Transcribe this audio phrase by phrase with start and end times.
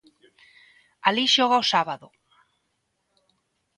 [1.07, 2.07] Alí xoga o sábado.